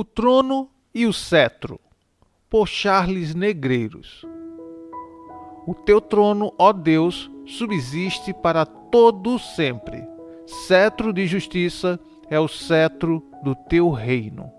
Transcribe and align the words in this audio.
O 0.00 0.04
Trono 0.04 0.70
e 0.94 1.06
o 1.06 1.12
Cetro, 1.12 1.80
por 2.48 2.68
Charles 2.68 3.34
Negreiros. 3.34 4.24
O 5.66 5.74
teu 5.74 6.00
trono, 6.00 6.54
ó 6.56 6.72
Deus, 6.72 7.28
subsiste 7.44 8.32
para 8.32 8.64
todo 8.64 9.40
sempre. 9.40 10.06
Cetro 10.46 11.12
de 11.12 11.26
justiça 11.26 11.98
é 12.30 12.38
o 12.38 12.46
cetro 12.46 13.24
do 13.42 13.56
teu 13.56 13.90
reino. 13.90 14.52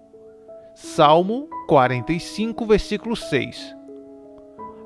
Salmo 0.76 1.48
45, 1.70 2.66
versículo 2.66 3.16
6. 3.16 3.74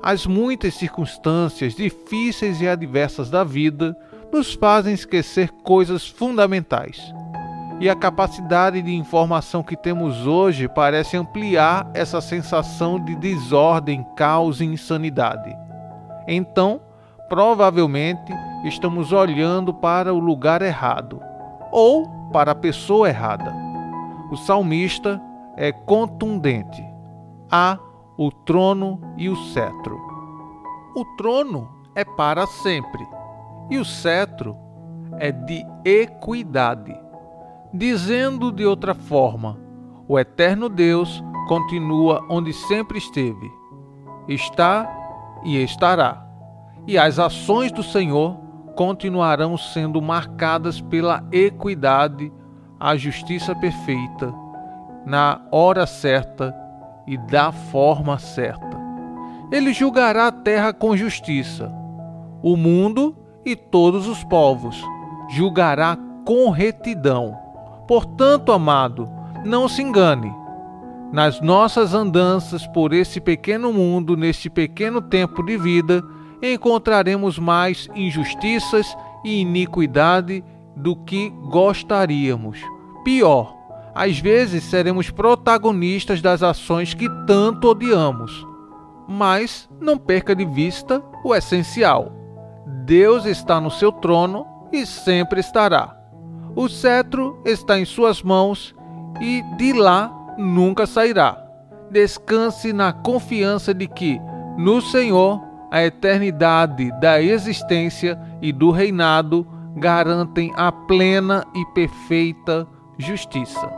As 0.00 0.24
muitas 0.24 0.74
circunstâncias 0.74 1.74
difíceis 1.74 2.60
e 2.60 2.68
adversas 2.68 3.28
da 3.28 3.42
vida 3.42 3.98
nos 4.32 4.54
fazem 4.54 4.94
esquecer 4.94 5.50
coisas 5.64 6.06
fundamentais 6.06 7.12
e 7.80 7.90
a 7.90 7.94
capacidade 7.94 8.80
de 8.80 8.94
informação 8.94 9.62
que 9.62 9.76
temos 9.76 10.26
hoje 10.26 10.68
parece 10.68 11.16
ampliar 11.16 11.90
essa 11.92 12.20
sensação 12.20 12.98
de 12.98 13.16
desordem, 13.16 14.06
caos 14.16 14.60
e 14.60 14.64
insanidade. 14.64 15.54
Então, 16.26 16.80
provavelmente, 17.28 18.32
estamos 18.64 19.12
olhando 19.12 19.74
para 19.74 20.14
o 20.14 20.18
lugar 20.18 20.62
errado 20.62 21.20
ou 21.72 22.08
para 22.32 22.52
a 22.52 22.54
pessoa 22.54 23.08
errada. 23.08 23.52
O 24.30 24.36
salmista 24.36 25.20
é 25.56 25.72
contundente. 25.72 26.82
Há 27.50 27.78
o 28.16 28.30
trono 28.30 29.00
e 29.16 29.28
o 29.28 29.36
cetro. 29.36 29.98
O 30.96 31.04
trono 31.16 31.68
é 31.94 32.04
para 32.04 32.46
sempre 32.46 33.04
e 33.70 33.78
o 33.78 33.84
cetro 33.84 34.56
é 35.18 35.32
de 35.32 35.64
equidade. 35.84 37.03
Dizendo 37.76 38.52
de 38.52 38.64
outra 38.64 38.94
forma, 38.94 39.58
o 40.06 40.16
eterno 40.16 40.68
Deus 40.68 41.24
continua 41.48 42.24
onde 42.30 42.52
sempre 42.52 42.98
esteve, 42.98 43.50
está 44.28 44.88
e 45.42 45.60
estará, 45.60 46.24
e 46.86 46.96
as 46.96 47.18
ações 47.18 47.72
do 47.72 47.82
Senhor 47.82 48.38
continuarão 48.76 49.58
sendo 49.58 50.00
marcadas 50.00 50.80
pela 50.80 51.26
equidade, 51.32 52.32
a 52.78 52.94
justiça 52.94 53.56
perfeita, 53.56 54.32
na 55.04 55.40
hora 55.50 55.84
certa 55.84 56.54
e 57.08 57.18
da 57.18 57.50
forma 57.50 58.20
certa. 58.20 58.78
Ele 59.50 59.72
julgará 59.72 60.28
a 60.28 60.32
terra 60.32 60.72
com 60.72 60.96
justiça, 60.96 61.74
o 62.40 62.56
mundo 62.56 63.16
e 63.44 63.56
todos 63.56 64.06
os 64.06 64.22
povos, 64.22 64.80
julgará 65.28 65.98
com 66.24 66.50
retidão 66.50 67.42
Portanto, 67.86 68.52
amado, 68.52 69.08
não 69.44 69.68
se 69.68 69.82
engane. 69.82 70.32
Nas 71.12 71.40
nossas 71.40 71.94
andanças 71.94 72.66
por 72.66 72.92
esse 72.92 73.20
pequeno 73.20 73.72
mundo, 73.72 74.16
neste 74.16 74.50
pequeno 74.50 75.00
tempo 75.00 75.44
de 75.44 75.56
vida, 75.56 76.02
encontraremos 76.42 77.38
mais 77.38 77.88
injustiças 77.94 78.96
e 79.24 79.40
iniquidade 79.40 80.42
do 80.76 80.96
que 80.96 81.30
gostaríamos. 81.30 82.58
Pior, 83.04 83.54
às 83.94 84.18
vezes 84.18 84.64
seremos 84.64 85.10
protagonistas 85.10 86.20
das 86.20 86.42
ações 86.42 86.94
que 86.94 87.08
tanto 87.26 87.68
odiamos. 87.68 88.44
Mas 89.06 89.68
não 89.80 89.96
perca 89.96 90.34
de 90.34 90.44
vista 90.44 91.02
o 91.22 91.34
essencial: 91.34 92.10
Deus 92.84 93.24
está 93.24 93.60
no 93.60 93.70
seu 93.70 93.92
trono 93.92 94.46
e 94.72 94.84
sempre 94.84 95.40
estará. 95.40 96.03
O 96.56 96.68
cetro 96.68 97.40
está 97.44 97.80
em 97.80 97.84
suas 97.84 98.22
mãos 98.22 98.74
e 99.20 99.42
de 99.56 99.72
lá 99.72 100.12
nunca 100.38 100.86
sairá. 100.86 101.36
Descanse 101.90 102.72
na 102.72 102.92
confiança 102.92 103.74
de 103.74 103.88
que, 103.88 104.20
no 104.56 104.80
Senhor, 104.80 105.42
a 105.68 105.84
eternidade 105.84 106.92
da 107.00 107.20
existência 107.20 108.16
e 108.40 108.52
do 108.52 108.70
reinado 108.70 109.44
garantem 109.76 110.52
a 110.54 110.70
plena 110.70 111.44
e 111.56 111.64
perfeita 111.74 112.68
justiça. 112.96 113.68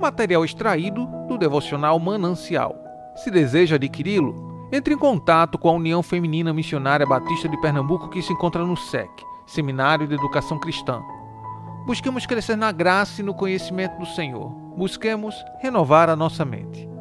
Material 0.00 0.46
extraído 0.46 1.06
do 1.28 1.36
devocional 1.36 1.98
Manancial. 1.98 2.74
Se 3.16 3.30
deseja 3.30 3.76
adquiri-lo, 3.76 4.68
entre 4.72 4.94
em 4.94 4.98
contato 4.98 5.58
com 5.58 5.68
a 5.68 5.72
União 5.72 6.02
Feminina 6.02 6.54
Missionária 6.54 7.06
Batista 7.06 7.50
de 7.50 7.60
Pernambuco 7.60 8.08
que 8.08 8.22
se 8.22 8.32
encontra 8.32 8.64
no 8.64 8.76
SEC, 8.76 9.10
Seminário 9.46 10.08
de 10.08 10.14
Educação 10.14 10.58
Cristã 10.58 11.02
Busquemos 11.86 12.24
crescer 12.24 12.56
na 12.56 12.72
graça 12.72 13.20
e 13.20 13.24
no 13.24 13.34
conhecimento 13.34 13.98
do 13.98 14.06
Senhor. 14.06 14.48
Busquemos 14.76 15.34
renovar 15.60 16.08
a 16.08 16.16
nossa 16.16 16.44
mente. 16.44 16.93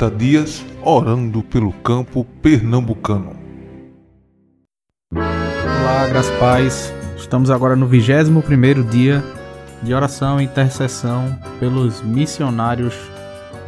30 0.00 0.16
dias 0.16 0.64
orando 0.82 1.42
pelo 1.42 1.72
campo 1.72 2.24
pernambucano. 2.40 3.36
Olá, 5.14 6.06
graças 6.08 6.34
paz. 6.38 6.94
Estamos 7.18 7.50
agora 7.50 7.76
no 7.76 7.86
21º 7.86 8.88
dia 8.88 9.22
de 9.82 9.92
oração 9.92 10.40
e 10.40 10.44
intercessão 10.44 11.38
pelos 11.58 12.00
missionários 12.00 12.94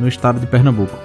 no 0.00 0.08
estado 0.08 0.40
de 0.40 0.46
Pernambuco. 0.46 0.96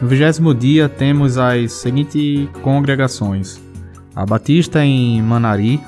No 0.00 0.06
vigésimo 0.06 0.54
dia 0.54 0.88
temos 0.88 1.36
as 1.36 1.72
seguintes 1.72 2.48
congregações: 2.62 3.60
a 4.14 4.24
Batista 4.24 4.84
em 4.84 5.20
Manari, 5.22 5.80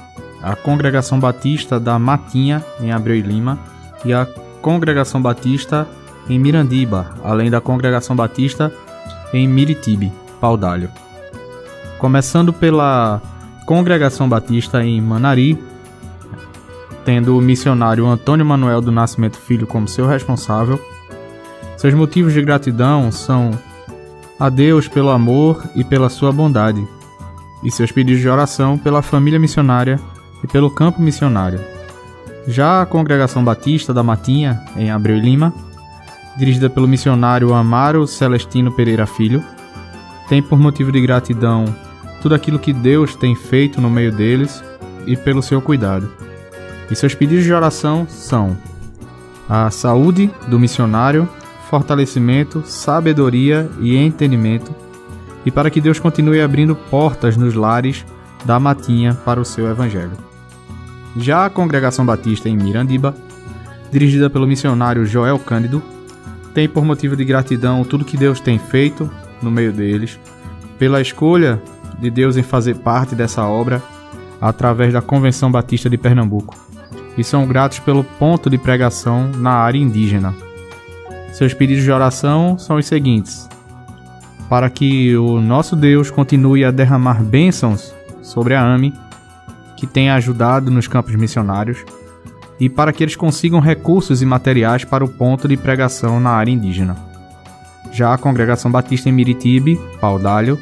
a 0.43 0.57
Congregação 0.57 1.21
Batista 1.21 1.79
da 1.79 1.97
Matinha 1.97 2.65
em 2.81 2.91
Abreu 2.91 3.15
e 3.15 3.23
Lima 3.23 3.57
e 4.05 4.13
a 4.13 4.27
Congregação 4.61 5.23
Batista 5.23 5.87
em 6.29 6.39
Mirandiba, 6.39 7.15
além 7.23 7.51
da 7.51 7.61
Congregação 7.61 8.17
Batista 8.17 8.73
em 9.33 9.47
Miritibe, 9.47 10.13
Paudalho. 10.41 10.91
Começando 11.99 12.53
pela 12.53 13.21
Congregação 13.65 14.29
Batista 14.29 14.85
em 14.85 15.01
Manari, 15.01 15.59
tendo 17.05 17.37
o 17.37 17.41
missionário 17.41 18.07
Antônio 18.07 18.45
Manuel 18.45 18.81
do 18.81 18.93
Nascimento 18.93 19.39
Filho 19.39 19.67
como 19.67 19.89
seu 19.89 20.07
responsável. 20.07 20.81
Seus 21.77 21.95
motivos 21.95 22.33
de 22.33 22.43
gratidão 22.43 23.13
são 23.13 23.51
a 24.39 24.49
Deus 24.49 24.89
pelo 24.89 25.11
amor 25.11 25.63
e 25.75 25.85
pela 25.85 26.09
sua 26.09 26.33
bondade, 26.33 26.87
e 27.63 27.71
seus 27.71 27.91
pedidos 27.91 28.21
de 28.21 28.29
oração 28.29 28.77
pela 28.77 29.03
família 29.03 29.39
missionária 29.39 29.99
e 30.43 30.47
pelo 30.47 30.71
campo 30.71 31.01
missionário. 31.01 31.61
Já 32.47 32.83
a 32.83 32.87
Congregação 32.87 33.45
Batista 33.45 33.93
da 33.93 34.03
Matinha, 34.03 34.63
em 34.77 34.91
Abreu 34.91 35.17
e 35.17 35.21
Lima, 35.21 35.53
dirigida 36.37 36.69
pelo 36.69 36.89
missionário 36.89 37.55
Amaro 37.55 38.07
Celestino 38.07 38.73
Pereira 38.73 39.07
Filho, 39.07 39.43
tem 40.29 40.43
por 40.43 40.59
motivo 40.59 40.93
de 40.93 41.01
gratidão 41.01 41.65
tudo 42.21 42.35
aquilo 42.35 42.59
que 42.59 42.73
Deus 42.73 43.15
tem 43.15 43.35
feito 43.35 43.81
no 43.81 43.89
meio 43.89 44.13
deles 44.13 44.63
e 45.07 45.17
pelo 45.17 45.43
seu 45.43 45.63
cuidado. 45.63 46.11
E 46.91 46.97
seus 46.97 47.15
pedidos 47.15 47.45
de 47.45 47.53
oração 47.53 48.07
são 48.09 48.57
a 49.49 49.71
saúde 49.71 50.31
do 50.49 50.59
missionário, 50.59 51.29
fortalecimento, 51.71 52.63
sabedoria 52.67 53.69
e 53.81 53.97
entendimento, 53.97 54.75
e 55.45 55.51
para 55.51 55.71
que 55.71 55.81
Deus 55.81 55.99
continue 55.99 56.41
abrindo 56.41 56.75
portas 56.75 57.37
nos 57.37 57.55
lares 57.55 58.05
da 58.45 58.59
Matinha 58.59 59.15
para 59.15 59.41
o 59.41 59.45
seu 59.45 59.69
evangelho. 59.69 60.13
Já 61.17 61.47
a 61.47 61.51
Congregação 61.51 62.05
Batista 62.05 62.49
em 62.49 62.57
Mirandiba, 62.57 63.15
dirigida 63.91 64.29
pelo 64.29 64.47
missionário 64.47 65.07
Joel 65.07 65.39
Cândido, 65.39 65.83
tem 66.57 66.67
por 66.67 66.83
motivo 66.83 67.15
de 67.15 67.23
gratidão 67.23 67.85
tudo 67.85 68.03
que 68.03 68.17
Deus 68.17 68.41
tem 68.41 68.59
feito 68.59 69.11
no 69.43 69.51
meio 69.51 69.75
deles, 69.75 70.19
pela 70.79 71.03
escolha 71.03 71.61
de 71.99 72.11
Deus 72.11 72.39
em 72.39 72.43
fazer 72.43 72.77
parte 72.77 73.15
dessa 73.15 73.45
obra 73.45 73.83
através 74.41 74.91
da 74.91 75.03
Convenção 75.03 75.53
Batista 75.53 75.91
de 75.91 75.99
Pernambuco, 75.99 76.57
e 77.15 77.23
são 77.23 77.47
gratos 77.47 77.79
pelo 77.81 78.03
ponto 78.03 78.49
de 78.49 78.57
pregação 78.57 79.31
na 79.33 79.51
área 79.51 79.77
indígena. 79.77 80.35
Seus 81.31 81.53
pedidos 81.53 81.85
de 81.85 81.93
oração 81.93 82.59
são 82.59 82.77
os 82.77 82.87
seguintes: 82.87 83.47
para 84.49 84.71
que 84.71 85.15
o 85.15 85.43
nosso 85.43 85.77
Deus 85.77 86.11
continue 86.11 86.65
a 86.65 86.71
derramar 86.71 87.23
bênçãos 87.23 87.95
sobre 88.23 88.55
a 88.55 88.65
AME 88.65 88.95
que 89.77 89.87
tem 89.87 90.09
ajudado 90.09 90.71
nos 90.71 90.89
campos 90.89 91.15
missionários 91.17 91.85
e 92.59 92.69
para 92.69 92.93
que 92.93 93.05
eles 93.05 93.17
consigam 93.17 93.61
recursos 93.61 94.23
e 94.23 94.27
materiais 94.27 94.85
para 94.85 95.05
o 95.05 95.09
ponto 95.09 95.47
de 95.47 95.57
pregação 95.57 96.19
na 96.19 96.31
área 96.31 96.51
indígena. 96.51 96.97
Já 97.93 98.15
a 98.15 98.19
Congregação 98.19 98.71
Batista 98.71 99.09
em 99.09 99.13
Miritibe, 99.13 99.81
Paudalho, 100.01 100.59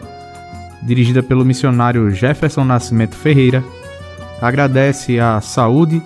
dirigida 0.82 1.22
pelo 1.22 1.44
missionário 1.44 2.10
Jefferson 2.10 2.64
Nascimento 2.64 3.16
Ferreira, 3.16 3.64
agradece 4.40 5.18
a 5.18 5.40
saúde 5.40 6.02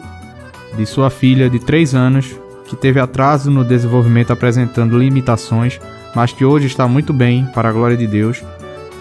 de 0.76 0.86
sua 0.86 1.10
filha 1.10 1.50
de 1.50 1.58
3 1.58 1.94
anos, 1.94 2.36
que 2.66 2.76
teve 2.76 3.00
atraso 3.00 3.50
no 3.50 3.64
desenvolvimento 3.64 4.32
apresentando 4.32 4.98
limitações, 4.98 5.80
mas 6.14 6.32
que 6.32 6.44
hoje 6.44 6.66
está 6.66 6.86
muito 6.86 7.12
bem, 7.12 7.46
para 7.54 7.70
a 7.70 7.72
glória 7.72 7.96
de 7.96 8.06
Deus, 8.06 8.42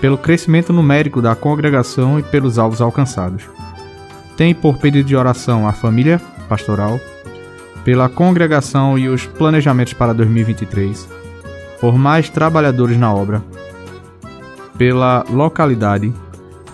pelo 0.02 0.18
crescimento 0.18 0.72
numérico 0.72 1.22
da 1.22 1.36
congregação 1.36 2.18
e 2.18 2.24
pelos 2.24 2.58
alvos 2.58 2.82
alcançados. 2.82 3.44
Tem 4.36 4.54
por 4.54 4.78
pedido 4.78 5.08
de 5.08 5.16
oração 5.16 5.68
a 5.68 5.74
família 5.74 6.22
pastoral, 6.48 7.00
pela 7.84 8.10
congregação 8.10 8.98
e 8.98 9.08
os 9.08 9.26
planejamentos 9.26 9.94
para 9.94 10.14
2023, 10.14 11.08
por 11.80 11.98
mais 11.98 12.30
trabalhadores 12.30 12.98
na 12.98 13.14
obra, 13.14 13.44
pela 14.78 15.24
localidade, 15.30 16.14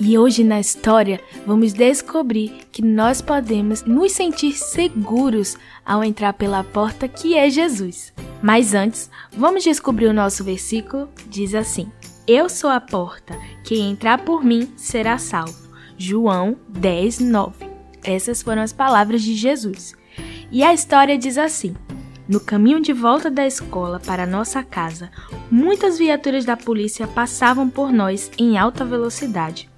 E 0.00 0.18
hoje 0.18 0.42
na 0.42 0.58
história 0.58 1.20
vamos 1.46 1.72
descobrir 1.72 2.66
que 2.72 2.82
nós 2.82 3.22
podemos 3.22 3.84
nos 3.84 4.12
sentir 4.12 4.52
seguros 4.54 5.56
ao 5.86 6.02
entrar 6.02 6.32
pela 6.32 6.64
porta 6.64 7.06
que 7.06 7.36
é 7.36 7.48
Jesus. 7.48 8.12
Mas 8.42 8.74
antes, 8.74 9.08
vamos 9.32 9.62
descobrir 9.62 10.06
o 10.06 10.12
nosso 10.12 10.42
versículo? 10.42 11.08
Diz 11.28 11.54
assim: 11.54 11.90
Eu 12.26 12.48
sou 12.48 12.70
a 12.70 12.80
porta, 12.80 13.38
quem 13.62 13.90
entrar 13.90 14.18
por 14.24 14.44
mim 14.44 14.72
será 14.76 15.16
salvo. 15.16 15.64
João 15.96 16.56
10, 16.68 17.20
9. 17.20 17.66
Essas 18.02 18.42
foram 18.42 18.62
as 18.62 18.72
palavras 18.72 19.22
de 19.22 19.34
Jesus. 19.34 19.94
E 20.50 20.64
a 20.64 20.74
história 20.74 21.16
diz 21.16 21.38
assim: 21.38 21.74
No 22.28 22.40
caminho 22.40 22.80
de 22.80 22.92
volta 22.92 23.30
da 23.30 23.46
escola 23.46 24.00
para 24.00 24.26
nossa 24.26 24.62
casa, 24.62 25.10
muitas 25.48 25.98
viaturas 25.98 26.44
da 26.44 26.56
polícia 26.56 27.06
passavam 27.06 27.70
por 27.70 27.92
nós 27.92 28.30
em 28.36 28.58
alta 28.58 28.84
velocidade. 28.84 29.72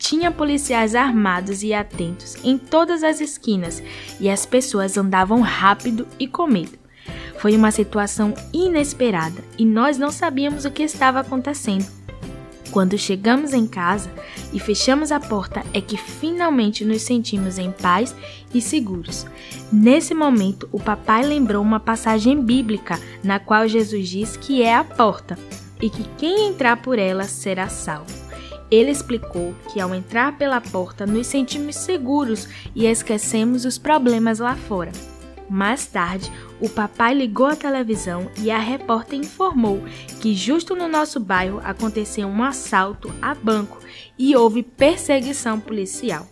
Tinha 0.00 0.32
policiais 0.32 0.94
armados 0.94 1.62
e 1.62 1.74
atentos 1.74 2.34
em 2.42 2.56
todas 2.56 3.04
as 3.04 3.20
esquinas 3.20 3.82
e 4.18 4.30
as 4.30 4.46
pessoas 4.46 4.96
andavam 4.96 5.42
rápido 5.42 6.08
e 6.18 6.26
com 6.26 6.46
medo. 6.46 6.78
Foi 7.38 7.54
uma 7.54 7.70
situação 7.70 8.32
inesperada 8.50 9.44
e 9.58 9.64
nós 9.64 9.98
não 9.98 10.10
sabíamos 10.10 10.64
o 10.64 10.70
que 10.70 10.82
estava 10.82 11.20
acontecendo. 11.20 11.86
Quando 12.70 12.96
chegamos 12.96 13.52
em 13.52 13.66
casa 13.66 14.10
e 14.54 14.58
fechamos 14.58 15.12
a 15.12 15.20
porta, 15.20 15.62
é 15.74 15.82
que 15.82 15.98
finalmente 15.98 16.82
nos 16.82 17.02
sentimos 17.02 17.58
em 17.58 17.70
paz 17.70 18.16
e 18.54 18.60
seguros. 18.62 19.26
Nesse 19.70 20.14
momento, 20.14 20.66
o 20.72 20.80
papai 20.80 21.24
lembrou 21.24 21.62
uma 21.62 21.78
passagem 21.78 22.40
bíblica 22.40 22.98
na 23.22 23.38
qual 23.38 23.68
Jesus 23.68 24.08
diz 24.08 24.36
que 24.36 24.62
é 24.62 24.74
a 24.74 24.82
porta 24.82 25.38
e 25.80 25.90
que 25.90 26.04
quem 26.16 26.48
entrar 26.48 26.78
por 26.78 26.98
ela 26.98 27.24
será 27.24 27.68
salvo. 27.68 28.29
Ele 28.70 28.90
explicou 28.90 29.54
que 29.72 29.80
ao 29.80 29.94
entrar 29.94 30.38
pela 30.38 30.60
porta 30.60 31.04
nos 31.06 31.26
sentimos 31.26 31.76
seguros 31.76 32.48
e 32.74 32.86
esquecemos 32.86 33.64
os 33.64 33.78
problemas 33.78 34.38
lá 34.38 34.54
fora. 34.54 34.92
Mais 35.48 35.84
tarde, 35.86 36.30
o 36.60 36.68
papai 36.68 37.12
ligou 37.12 37.46
a 37.46 37.56
televisão 37.56 38.30
e 38.38 38.52
a 38.52 38.58
repórter 38.58 39.18
informou 39.18 39.82
que 40.20 40.32
justo 40.32 40.76
no 40.76 40.86
nosso 40.86 41.18
bairro 41.18 41.60
aconteceu 41.64 42.28
um 42.28 42.44
assalto 42.44 43.12
a 43.20 43.34
banco 43.34 43.80
e 44.16 44.36
houve 44.36 44.62
perseguição 44.62 45.58
policial. 45.58 46.28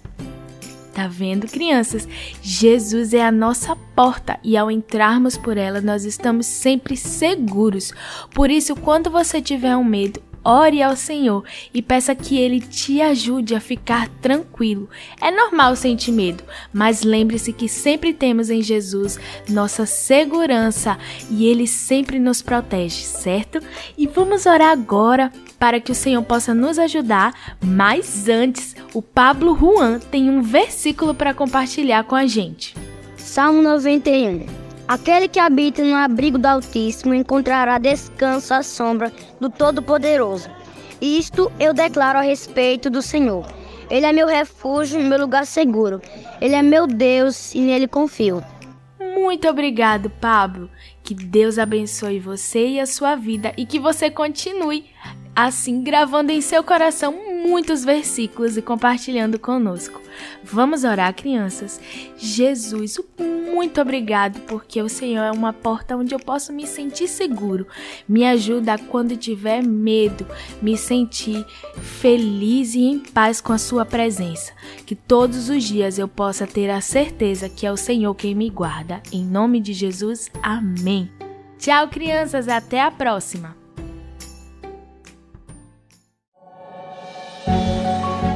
Tá 0.95 1.09
vendo, 1.09 1.49
crianças? 1.49 2.09
Jesus 2.43 3.15
é 3.15 3.25
a 3.25 3.33
nossa 3.33 3.75
porta 3.95 4.39
e 4.43 4.57
ao 4.57 4.71
entrarmos 4.71 5.37
por 5.37 5.57
ela 5.57 5.81
nós 5.81 6.05
estamos 6.05 6.47
sempre 6.47 6.97
seguros. 6.97 7.93
Por 8.35 8.51
isso, 8.51 8.75
quando 8.77 9.09
você 9.11 9.41
tiver 9.41 9.77
um 9.77 9.85
medo, 9.85 10.21
ore 10.49 10.83
ao 10.83 10.97
Senhor 10.97 11.45
e 11.75 11.83
peça 11.83 12.15
que 12.15 12.39
Ele 12.39 12.59
te 12.59 13.03
ajude 13.03 13.55
a 13.55 13.61
ficar 13.61 14.09
tranquilo. 14.23 14.89
É 15.21 15.31
normal 15.31 15.77
sentir 15.77 16.11
medo, 16.11 16.43
mas 16.73 17.03
lembre-se 17.03 17.53
que 17.53 17.69
sempre 17.69 18.15
temos 18.15 18.49
em 18.49 18.63
Jesus 18.63 19.21
nossa 19.47 19.85
segurança 19.85 20.97
e 21.31 21.47
Ele 21.47 21.67
sempre 21.67 22.19
nos 22.19 22.41
protege, 22.41 23.03
certo? 23.03 23.61
E 23.97 24.07
vamos 24.07 24.47
orar 24.47 24.71
agora 24.71 25.31
para 25.59 25.81
que 25.81 25.93
o 25.93 25.95
Senhor 25.95 26.23
possa 26.23 26.55
nos 26.55 26.79
ajudar, 26.79 27.57
mas 27.63 28.29
antes, 28.29 28.75
o 28.95 29.03
Pablo 29.03 29.55
Juan 29.55 29.99
tem 29.99 30.31
um 30.31 30.41
versículo 30.41 31.13
para 31.13 31.35
compartilhar 31.35 32.05
com 32.05 32.15
a 32.15 32.27
gente. 32.27 32.75
Salmo 33.17 33.61
91 33.61 34.68
Aquele 34.89 35.29
que 35.29 35.39
habita 35.39 35.85
no 35.85 35.95
abrigo 35.95 36.39
do 36.39 36.47
Altíssimo 36.47 37.13
encontrará 37.13 37.77
descanso 37.77 38.55
à 38.55 38.63
sombra 38.63 39.13
do 39.39 39.51
Todo-Poderoso. 39.51 40.49
Isto 40.99 41.53
eu 41.61 41.75
declaro 41.75 42.19
a 42.19 42.23
respeito 42.23 42.89
do 42.89 43.03
Senhor. 43.03 43.47
Ele 43.91 44.07
é 44.07 44.13
meu 44.15 44.27
refúgio 44.27 44.99
e 44.99 45.05
meu 45.05 45.21
lugar 45.21 45.45
seguro. 45.45 46.01
Ele 46.41 46.55
é 46.55 46.63
meu 46.63 46.87
Deus 46.87 47.55
e 47.55 47.61
nele 47.61 47.87
confio. 47.87 48.43
Muito 48.99 49.47
obrigado, 49.47 50.09
Pablo. 50.09 50.71
Que 51.03 51.15
Deus 51.15 51.59
abençoe 51.59 52.19
você 52.19 52.67
e 52.67 52.81
a 52.81 52.87
sua 52.87 53.15
vida 53.15 53.53
e 53.59 53.67
que 53.67 53.79
você 53.79 54.11
continue 54.11 54.87
assim 55.39 55.85
gravando 55.85 56.33
em 56.33 56.41
seu 56.41 56.65
coração 56.65 57.15
muitos 57.47 57.85
versículos 57.85 58.57
e 58.57 58.63
compartilhando 58.63 59.39
conosco. 59.39 60.03
Vamos 60.43 60.83
orar, 60.83 61.15
crianças. 61.15 61.81
Jesus, 62.17 62.99
muito 63.55 63.81
obrigado 63.81 64.41
porque 64.49 64.83
o 64.83 64.89
Senhor 64.89 65.23
é 65.23 65.31
uma 65.31 65.53
porta 65.53 65.97
onde 65.97 66.13
eu 66.13 66.19
posso 66.19 66.53
me 66.53 66.67
sentir 66.67 67.07
seguro. 67.07 67.69
Me 68.09 68.27
ajuda 68.27 68.77
quando 68.79 69.17
tiver 69.17 69.63
medo, 69.63 70.27
me 70.61 70.77
sentir 70.77 71.47
feliz 71.77 72.75
e 72.75 72.81
em 72.81 72.99
paz 72.99 73.41
com 73.41 73.53
a 73.53 73.59
sua 73.59 73.85
presença. 73.85 74.53
Que 74.85 74.97
todos 74.97 75.49
os 75.49 75.63
dias 75.63 76.01
eu 76.01 76.09
possa 76.09 76.49
ter 76.49 76.69
a 76.69 76.81
certeza 76.81 77.49
que 77.49 77.65
é 77.65 77.71
o 77.71 77.77
Senhor 77.77 78.13
quem 78.17 78.35
me 78.35 78.51
guarda. 78.51 79.01
Em 79.13 79.25
nome 79.25 79.61
de 79.61 79.73
Jesus, 79.73 80.29
amém. 80.43 81.09
Tchau, 81.61 81.87
crianças, 81.87 82.49
até 82.49 82.81
a 82.81 82.91
próxima. 82.91 83.58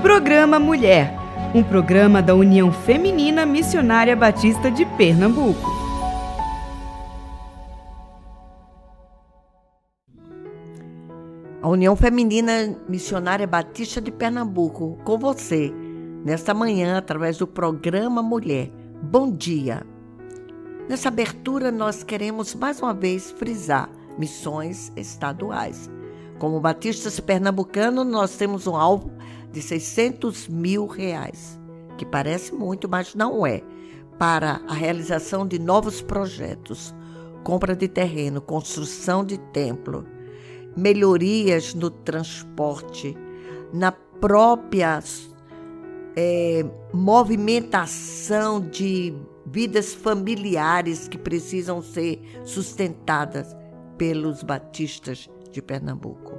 Programa 0.02 0.58
Mulher, 0.58 1.14
um 1.54 1.62
programa 1.62 2.20
da 2.20 2.34
União 2.34 2.72
Feminina 2.72 3.46
Missionária 3.46 4.16
Batista 4.16 4.68
de 4.68 4.84
Pernambuco. 4.84 5.70
A 11.62 11.68
União 11.68 11.94
Feminina 11.94 12.76
Missionária 12.88 13.46
Batista 13.46 14.00
de 14.00 14.10
Pernambuco, 14.10 14.98
com 15.04 15.16
você, 15.16 15.72
nesta 16.24 16.52
manhã, 16.52 16.98
através 16.98 17.38
do 17.38 17.46
programa 17.46 18.20
Mulher. 18.20 18.72
Bom 19.00 19.30
dia! 19.30 19.86
Nessa 20.88 21.10
abertura, 21.10 21.70
nós 21.70 22.02
queremos 22.02 22.56
mais 22.56 22.82
uma 22.82 22.92
vez 22.92 23.30
frisar 23.30 23.88
missões 24.18 24.92
estaduais. 24.96 25.88
Como 26.40 26.58
batistas 26.58 27.20
pernambucanos, 27.20 28.04
nós 28.04 28.36
temos 28.36 28.66
um 28.66 28.74
alvo 28.74 29.11
de 29.52 29.60
600 29.60 30.48
mil 30.48 30.86
reais, 30.86 31.60
que 31.98 32.06
parece 32.06 32.54
muito, 32.54 32.88
mas 32.88 33.14
não 33.14 33.46
é, 33.46 33.62
para 34.18 34.60
a 34.66 34.74
realização 34.74 35.46
de 35.46 35.58
novos 35.58 36.00
projetos, 36.00 36.94
compra 37.44 37.76
de 37.76 37.88
terreno, 37.88 38.40
construção 38.40 39.24
de 39.24 39.38
templo, 39.38 40.06
melhorias 40.76 41.74
no 41.74 41.90
transporte, 41.90 43.16
na 43.72 43.92
própria 43.92 45.00
é, 46.16 46.64
movimentação 46.92 48.60
de 48.60 49.14
vidas 49.44 49.92
familiares 49.92 51.08
que 51.08 51.18
precisam 51.18 51.82
ser 51.82 52.22
sustentadas 52.44 53.56
pelos 53.98 54.42
batistas 54.42 55.28
de 55.50 55.60
Pernambuco. 55.60 56.32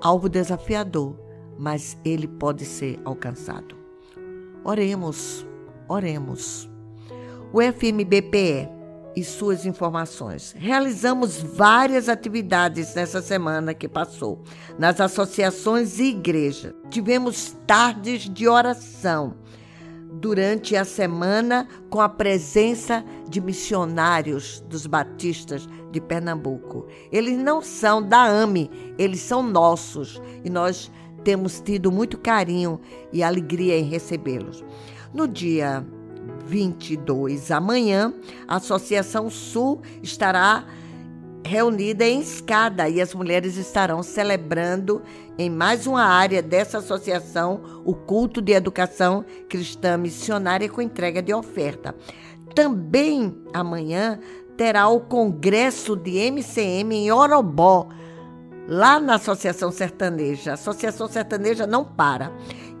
Alvo 0.00 0.28
desafiador, 0.28 1.16
mas 1.58 1.98
ele 2.04 2.28
pode 2.28 2.64
ser 2.64 3.00
alcançado. 3.04 3.76
Oremos, 4.64 5.46
oremos. 5.88 6.70
O 7.52 7.60
FMBPE 7.60 8.68
e 9.16 9.24
suas 9.24 9.66
informações. 9.66 10.54
Realizamos 10.56 11.42
várias 11.42 12.08
atividades 12.08 12.94
nessa 12.94 13.20
semana 13.20 13.74
que 13.74 13.88
passou, 13.88 14.44
nas 14.78 15.00
associações 15.00 15.98
e 15.98 16.10
igrejas. 16.10 16.72
Tivemos 16.88 17.56
tardes 17.66 18.28
de 18.30 18.46
oração 18.46 19.34
durante 20.20 20.76
a 20.76 20.84
semana 20.84 21.66
com 21.90 22.00
a 22.00 22.08
presença 22.08 23.04
de 23.28 23.40
missionários 23.40 24.60
dos 24.68 24.86
batistas 24.86 25.68
de 25.90 26.00
Pernambuco. 26.00 26.86
Eles 27.10 27.38
não 27.38 27.60
são 27.60 28.02
da 28.02 28.24
AME, 28.24 28.70
eles 28.98 29.20
são 29.20 29.42
nossos 29.42 30.20
e 30.44 30.50
nós 30.50 30.90
temos 31.24 31.60
tido 31.60 31.90
muito 31.90 32.18
carinho 32.18 32.80
e 33.12 33.22
alegria 33.22 33.78
em 33.78 33.84
recebê-los. 33.84 34.64
No 35.12 35.26
dia 35.26 35.84
22, 36.46 37.50
amanhã, 37.50 38.12
a 38.46 38.56
Associação 38.56 39.30
Sul 39.30 39.80
estará 40.02 40.66
reunida 41.44 42.04
em 42.04 42.20
escada 42.20 42.88
e 42.88 43.00
as 43.00 43.14
mulheres 43.14 43.56
estarão 43.56 44.02
celebrando 44.02 45.00
em 45.38 45.48
mais 45.48 45.86
uma 45.86 46.02
área 46.02 46.42
dessa 46.42 46.78
associação 46.78 47.60
o 47.84 47.94
culto 47.94 48.42
de 48.42 48.52
educação 48.52 49.24
cristã 49.48 49.96
missionária 49.96 50.68
com 50.68 50.82
entrega 50.82 51.22
de 51.22 51.32
oferta. 51.32 51.94
Também 52.54 53.34
amanhã 53.52 54.18
terá 54.56 54.88
o 54.88 55.00
congresso 55.00 55.96
de 55.96 56.18
MCM 56.30 56.94
em 56.94 57.12
Orobó, 57.12 57.88
lá 58.68 59.00
na 59.00 59.14
Associação 59.14 59.72
Sertaneja. 59.72 60.50
A 60.50 60.54
Associação 60.54 61.08
Sertaneja 61.08 61.66
não 61.66 61.84
para. 61.84 62.30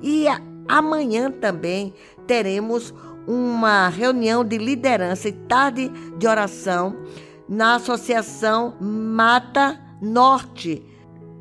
E 0.02 0.26
amanhã 0.68 1.30
também 1.30 1.94
teremos 2.26 2.94
uma 3.26 3.88
reunião 3.88 4.44
de 4.44 4.58
liderança 4.58 5.28
e 5.28 5.32
tarde 5.32 5.90
de 6.18 6.26
oração 6.26 6.94
na 7.48 7.76
Associação 7.76 8.76
Mata 8.80 9.80
Norte. 10.00 10.84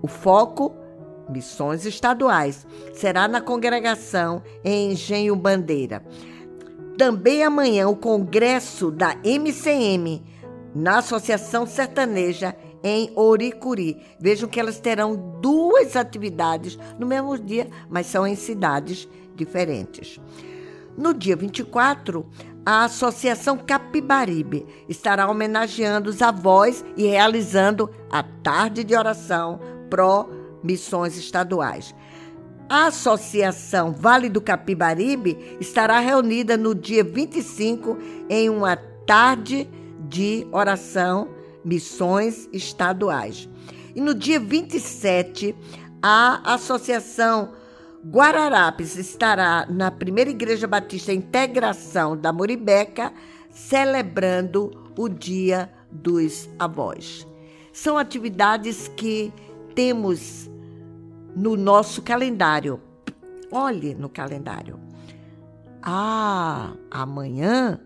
O 0.02 0.08
foco 0.08 0.74
missões 1.30 1.86
estaduais. 1.86 2.66
Será 2.94 3.28
na 3.28 3.42
congregação 3.42 4.42
em 4.64 4.94
Engenho 4.94 5.36
Bandeira. 5.36 6.04
Também 6.98 7.44
amanhã 7.44 7.88
o 7.88 7.96
congresso 7.96 8.90
da 8.90 9.16
MCM 9.24 10.24
na 10.74 11.00
Associação 11.00 11.66
Sertaneja 11.66 12.56
em 12.88 13.12
Oricuri. 13.16 14.02
Vejam 14.20 14.48
que 14.48 14.60
elas 14.60 14.80
terão 14.80 15.16
duas 15.42 15.96
atividades 15.96 16.80
no 16.98 17.06
mesmo 17.06 17.38
dia, 17.38 17.68
mas 17.90 18.08
são 18.08 18.26
em 18.26 18.36
cidades 18.36 19.08
diferentes. 19.36 20.20
No 20.98 21.14
dia 21.14 21.36
24, 21.36 22.26
a 22.66 22.86
Associação 22.86 23.58
Capibaribe 23.58 24.66
estará 24.90 25.30
homenageando 25.30 26.10
os 26.10 26.22
avós 26.22 26.84
e 26.96 27.06
realizando 27.06 27.90
a 28.10 28.24
tarde 28.24 28.84
de 28.84 28.96
oração 28.96 29.60
pró 29.90 30.28
missões 30.64 31.18
estaduais. 31.18 31.94
A 32.70 32.88
Associação 32.88 33.94
Vale 33.94 34.28
do 34.28 34.42
Capibaribe 34.42 35.58
estará 35.60 36.00
reunida 36.00 36.58
no 36.58 36.76
dia 36.76 37.04
25 37.04 37.98
em 38.30 38.50
uma 38.50 38.76
tarde 39.06 39.70
de 40.10 40.46
oração 40.52 41.37
missões 41.68 42.48
estaduais. 42.54 43.50
E 43.94 44.00
no 44.00 44.14
dia 44.14 44.40
27, 44.40 45.54
a 46.02 46.54
Associação 46.54 47.52
Guararapes 48.06 48.96
estará 48.96 49.68
na 49.70 49.92
Primeira 49.92 50.30
Igreja 50.30 50.66
Batista 50.66 51.12
Integração 51.12 52.16
da 52.16 52.32
Muribeca, 52.32 53.12
celebrando 53.50 54.72
o 54.98 55.10
Dia 55.10 55.70
dos 55.92 56.48
Avós. 56.58 57.28
São 57.74 57.98
atividades 57.98 58.88
que 58.96 59.34
temos 59.76 60.50
no 61.36 61.58
nosso 61.58 62.02
calendário. 62.02 62.80
Olhe 63.52 63.94
no 63.94 64.08
calendário. 64.08 64.80
Ah, 65.82 66.74
amanhã 66.90 67.80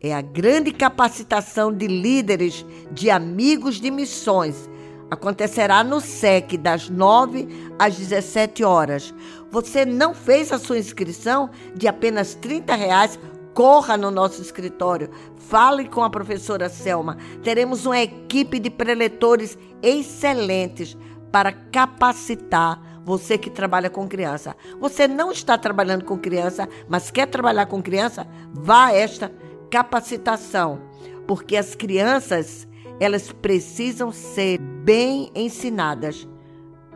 é 0.00 0.14
a 0.14 0.20
grande 0.20 0.72
capacitação 0.72 1.72
de 1.72 1.86
líderes 1.86 2.64
de 2.90 3.10
amigos 3.10 3.80
de 3.80 3.90
missões. 3.90 4.68
Acontecerá 5.10 5.84
no 5.84 6.00
SEC, 6.00 6.56
das 6.58 6.90
9 6.90 7.48
às 7.78 7.96
17 7.96 8.64
horas. 8.64 9.14
Você 9.50 9.84
não 9.84 10.12
fez 10.14 10.52
a 10.52 10.58
sua 10.58 10.78
inscrição 10.78 11.50
de 11.74 11.86
apenas 11.86 12.34
30 12.34 12.74
reais? 12.74 13.18
Corra 13.54 13.96
no 13.96 14.10
nosso 14.10 14.42
escritório, 14.42 15.08
fale 15.36 15.88
com 15.88 16.02
a 16.02 16.10
professora 16.10 16.68
Selma. 16.68 17.16
Teremos 17.42 17.86
uma 17.86 17.98
equipe 17.98 18.58
de 18.58 18.68
preletores 18.68 19.56
excelentes 19.82 20.96
para 21.32 21.52
capacitar 21.52 23.00
você 23.02 23.38
que 23.38 23.48
trabalha 23.48 23.88
com 23.88 24.08
criança. 24.08 24.56
Você 24.80 25.06
não 25.06 25.30
está 25.30 25.56
trabalhando 25.56 26.04
com 26.04 26.18
criança, 26.18 26.68
mas 26.88 27.10
quer 27.10 27.26
trabalhar 27.26 27.66
com 27.66 27.80
criança? 27.80 28.26
Vá 28.52 28.86
a 28.86 28.92
esta 28.92 29.30
capacitação, 29.70 30.80
porque 31.26 31.56
as 31.56 31.74
crianças, 31.74 32.66
elas 33.00 33.32
precisam 33.32 34.10
ser 34.12 34.58
bem 34.58 35.30
ensinadas 35.34 36.26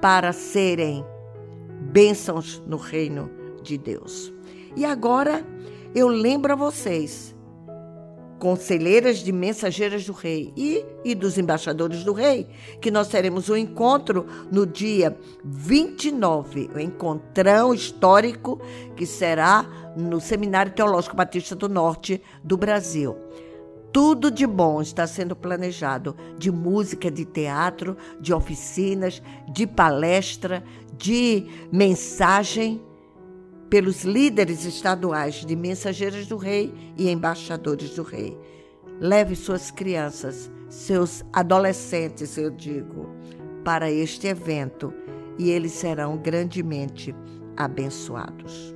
para 0.01 0.33
serem 0.33 1.05
bênçãos 1.93 2.63
no 2.67 2.77
reino 2.77 3.31
de 3.63 3.77
Deus. 3.77 4.33
E 4.77 4.85
agora 4.85 5.45
eu 5.95 6.09
lembro 6.09 6.53
a 6.53 6.57
vocês 6.57 7.35
conselheiras 8.41 9.19
de 9.19 9.31
mensageiras 9.31 10.07
do 10.07 10.13
rei 10.13 10.53
e, 10.57 10.85
e 11.05 11.15
dos 11.15 11.37
embaixadores 11.39 12.03
do 12.03 12.13
rei, 12.13 12.49
que 12.81 12.91
nós 12.91 13.09
teremos 13.09 13.51
um 13.51 13.57
encontro 13.57 14.27
no 14.51 14.67
dia 14.67 15.17
29, 15.45 16.71
o 16.75 16.79
um 16.79 16.81
encontrão 16.81 17.73
histórico 17.73 18.59
que 18.97 19.05
será 19.07 19.65
no 19.95 20.21
Seminário 20.21 20.73
Teológico 20.73 21.15
Batista 21.15 21.55
do 21.55 21.69
Norte 21.69 22.21
do 22.43 22.57
Brasil. 22.57 23.17
Tudo 23.93 24.31
de 24.31 24.47
bom 24.47 24.81
está 24.81 25.07
sendo 25.07 25.37
planejado, 25.37 26.17
de 26.39 26.51
música, 26.51 27.11
de 27.11 27.25
teatro, 27.25 27.97
de 28.21 28.33
oficinas, 28.33 29.21
de 29.53 29.67
palestra, 29.67 30.65
de 30.97 31.47
mensagem 31.73 32.81
pelos 33.71 34.03
líderes 34.03 34.65
estaduais 34.65 35.47
de 35.47 35.55
mensageiros 35.55 36.27
do 36.27 36.37
rei 36.37 36.75
e 36.99 37.09
embaixadores 37.09 37.95
do 37.95 38.03
rei. 38.03 38.37
Leve 39.01 39.37
suas 39.37 39.71
crianças, 39.71 40.51
seus 40.69 41.25
adolescentes, 41.33 42.37
eu 42.37 42.51
digo, 42.51 43.09
para 43.65 43.91
este 43.91 44.27
evento 44.27 44.93
e 45.39 45.51
eles 45.51 45.73
serão 45.73 46.19
grandemente 46.19 47.15
abençoados. 47.57 48.75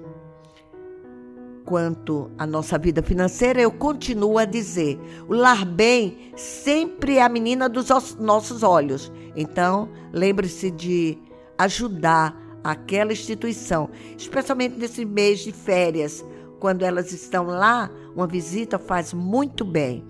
Quanto 1.65 2.31
à 2.39 2.47
nossa 2.47 2.79
vida 2.79 3.03
financeira, 3.03 3.61
eu 3.61 3.73
continuo 3.73 4.39
a 4.39 4.45
dizer: 4.45 5.01
o 5.27 5.35
lar 5.35 5.65
bem 5.65 6.33
sempre 6.37 7.17
é 7.17 7.23
a 7.23 7.29
menina 7.29 7.69
dos 7.69 7.89
nossos 8.19 8.63
olhos. 8.63 9.11
Então, 9.35 9.89
lembre-se 10.13 10.71
de 10.71 11.19
ajudar 11.57 12.44
aquela 12.65 13.13
instituição, 13.13 13.91
especialmente 14.17 14.79
nesse 14.79 15.05
mês 15.05 15.41
de 15.41 15.53
férias, 15.53 16.25
quando 16.59 16.83
elas 16.83 17.13
estão 17.13 17.45
lá, 17.45 17.91
uma 18.17 18.27
visita 18.27 18.79
faz 18.79 19.13
muito 19.13 19.65
bem. 19.67 20.03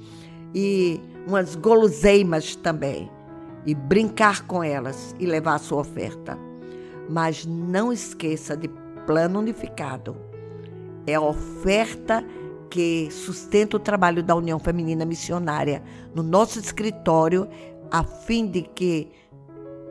E 0.54 1.00
umas 1.26 1.56
guloseimas 1.56 2.54
também. 2.54 3.10
E 3.66 3.74
brincar 3.74 4.46
com 4.46 4.62
elas 4.62 5.16
e 5.18 5.26
levar 5.26 5.54
a 5.54 5.58
sua 5.58 5.80
oferta. 5.80 6.38
Mas 7.10 7.44
não 7.44 7.92
esqueça 7.92 8.56
de 8.56 8.70
plano 9.04 9.40
unificado. 9.40 10.16
É 11.06 11.14
a 11.14 11.20
oferta 11.20 12.24
que 12.70 13.08
sustenta 13.10 13.76
o 13.76 13.80
trabalho 13.80 14.22
da 14.22 14.34
União 14.34 14.58
Feminina 14.58 15.04
Missionária 15.04 15.82
no 16.14 16.22
nosso 16.22 16.58
escritório, 16.58 17.48
a 17.90 18.04
fim 18.04 18.46
de 18.46 18.62
que 18.62 19.10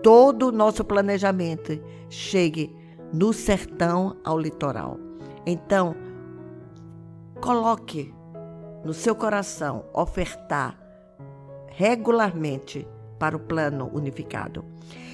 todo 0.02 0.50
o 0.50 0.52
nosso 0.52 0.84
planejamento 0.84 1.80
chegue 2.14 2.74
no 3.12 3.34
sertão 3.34 4.16
ao 4.24 4.40
litoral. 4.40 5.00
Então, 5.46 5.96
coloque 7.42 8.14
no 8.86 8.94
seu 8.94 9.16
coração 9.16 9.86
ofertar 9.94 10.78
regularmente 11.68 12.88
para 13.18 13.36
o 13.36 13.40
plano 13.40 13.90
unificado. 13.94 14.64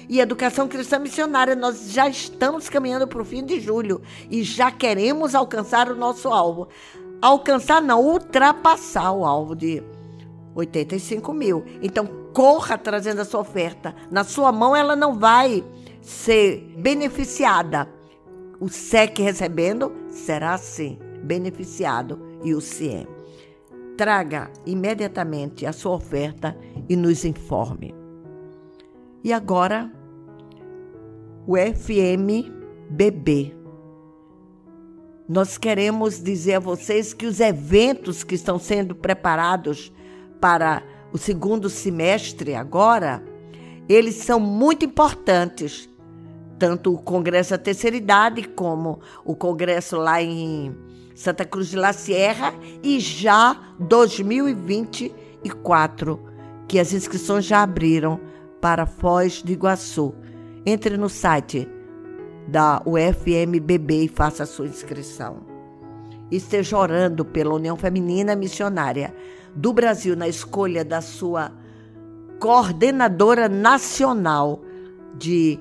E 0.08 0.20
educação 0.20 0.68
cristã 0.68 0.98
missionária, 0.98 1.54
nós 1.54 1.90
já 1.90 2.08
estamos 2.08 2.68
caminhando 2.68 3.06
para 3.06 3.22
o 3.22 3.24
fim 3.24 3.44
de 3.44 3.60
julho 3.60 4.02
e 4.28 4.42
já 4.42 4.70
queremos 4.70 5.34
alcançar 5.34 5.90
o 5.90 5.96
nosso 5.96 6.28
alvo. 6.28 6.68
Alcançar, 7.22 7.80
não, 7.80 8.04
ultrapassar 8.04 9.12
o 9.12 9.24
alvo 9.24 9.54
de 9.54 9.82
85 10.54 11.32
mil. 11.32 11.64
Então, 11.80 12.06
corra 12.34 12.76
trazendo 12.76 13.20
a 13.20 13.24
sua 13.24 13.40
oferta. 13.40 13.94
Na 14.10 14.24
sua 14.24 14.50
mão, 14.50 14.74
ela 14.74 14.96
não 14.96 15.14
vai 15.14 15.64
ser 16.00 16.74
beneficiada. 16.76 17.88
O 18.58 18.68
SEC 18.68 19.18
recebendo 19.18 19.92
será 20.08 20.56
sim 20.58 20.98
beneficiado 21.22 22.18
e 22.42 22.54
o 22.54 22.60
CIE. 22.60 23.06
Traga 23.96 24.50
imediatamente 24.64 25.66
a 25.66 25.72
sua 25.72 25.92
oferta 25.92 26.56
e 26.88 26.96
nos 26.96 27.24
informe. 27.24 27.94
E 29.22 29.32
agora, 29.32 29.92
o 31.46 31.56
FMBB. 31.56 33.54
Nós 35.28 35.58
queremos 35.58 36.22
dizer 36.22 36.54
a 36.54 36.60
vocês 36.60 37.12
que 37.12 37.26
os 37.26 37.38
eventos 37.38 38.24
que 38.24 38.34
estão 38.34 38.58
sendo 38.58 38.94
preparados 38.94 39.92
para 40.40 40.82
o 41.12 41.18
segundo 41.18 41.68
semestre 41.68 42.54
agora, 42.54 43.22
eles 43.88 44.14
são 44.16 44.40
muito 44.40 44.84
importantes. 44.84 45.89
Tanto 46.60 46.94
o 46.94 46.98
Congresso 46.98 47.50
da 47.52 47.58
Terceira 47.58 47.96
Idade 47.96 48.46
como 48.46 49.00
o 49.24 49.34
Congresso 49.34 49.96
lá 49.96 50.22
em 50.22 50.76
Santa 51.14 51.42
Cruz 51.42 51.68
de 51.68 51.76
la 51.76 51.94
Sierra 51.94 52.52
e 52.82 53.00
já 53.00 53.56
2024, 53.78 56.20
que 56.68 56.78
as 56.78 56.92
inscrições 56.92 57.46
já 57.46 57.62
abriram 57.62 58.20
para 58.60 58.84
Foz 58.84 59.40
do 59.40 59.50
Iguaçu. 59.50 60.14
Entre 60.66 60.98
no 60.98 61.08
site 61.08 61.66
da 62.46 62.82
UFMBB 62.84 64.04
e 64.04 64.08
faça 64.08 64.42
a 64.42 64.46
sua 64.46 64.66
inscrição. 64.66 65.38
Esteja 66.30 66.76
orando 66.76 67.24
pela 67.24 67.54
União 67.54 67.74
Feminina 67.74 68.36
Missionária 68.36 69.14
do 69.56 69.72
Brasil 69.72 70.14
na 70.14 70.28
escolha 70.28 70.84
da 70.84 71.00
sua 71.00 71.52
coordenadora 72.38 73.48
nacional 73.48 74.60
de 75.16 75.58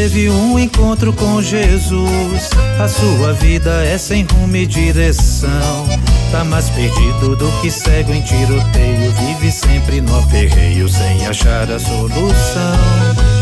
Teve 0.00 0.30
um 0.30 0.58
encontro 0.58 1.12
com 1.12 1.42
Jesus, 1.42 2.48
a 2.82 2.88
sua 2.88 3.34
vida 3.34 3.84
é 3.84 3.98
sem 3.98 4.24
rumo 4.24 4.56
e 4.56 4.64
direção. 4.64 5.86
Tá 6.32 6.42
mais 6.42 6.70
perdido 6.70 7.36
do 7.36 7.46
que 7.60 7.70
cego 7.70 8.10
em 8.10 8.22
tiroteio. 8.22 9.12
Vive 9.12 9.52
sempre 9.52 10.00
no 10.00 10.18
aperreio 10.18 10.88
sem 10.88 11.26
achar 11.26 11.70
a 11.70 11.78
solução. 11.78 12.78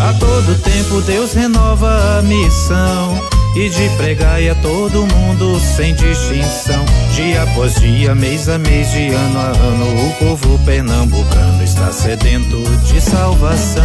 A 0.01 0.13
todo 0.19 0.61
tempo 0.61 1.01
Deus 1.03 1.33
renova 1.33 2.19
a 2.19 2.23
missão. 2.23 3.39
e 3.57 3.69
de 3.69 3.89
pregai 3.97 4.49
a 4.49 4.55
todo 4.57 5.07
mundo 5.07 5.61
sem 5.61 5.95
distinção. 5.95 6.85
Dia 7.15 7.43
após 7.43 7.75
dia, 7.77 8.15
mês 8.15 8.49
a 8.49 8.59
mês, 8.59 8.91
de 8.91 9.09
ano 9.09 9.39
a 9.39 9.49
ano, 9.49 10.09
o 10.09 10.13
povo 10.15 10.59
pernambucano 10.65 11.65
está 11.65 11.91
sedento 11.91 12.63
de 12.87 13.01
salvação, 13.01 13.83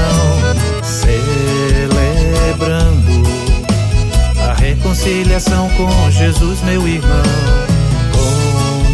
celebrando 2.63 3.23
a 4.49 4.54
reconciliação 4.54 5.69
com 5.71 6.12
Jesus, 6.12 6.62
meu 6.62 6.88
irmão. 6.88 7.10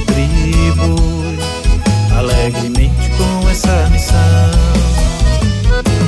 Contribui 0.05 1.37
alegremente 2.17 3.09
com 3.17 3.49
essa 3.49 3.87
missão, 3.91 4.51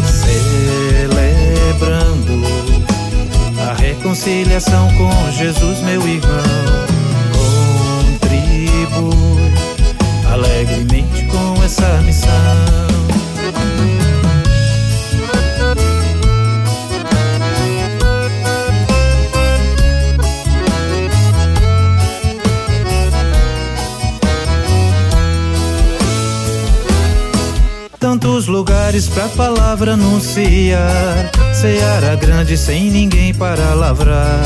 celebrando 0.06 1.52
reconciliação 3.80 4.89
com 4.95 5.32
Jesus, 5.32 5.80
meu 5.82 6.02
irmão. 6.08 6.43
Contribui 8.19 9.54
alegremente 10.32 11.26
com 11.26 11.63
essa 11.63 12.02
missão. 12.02 12.90
Pra 28.91 29.30
palavra 29.30 29.93
anunciar. 29.93 31.32
Seara 31.54 32.13
grande 32.17 32.58
sem 32.58 32.91
ninguém 32.91 33.34
para 33.34 33.73
lavrar. 33.73 34.43